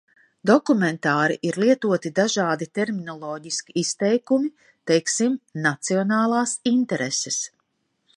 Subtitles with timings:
[0.49, 4.49] "Dokumentāri ir lietoti daži terminoloģiski izteikumi,
[4.93, 7.39] teiksim "nacionālās intereses"."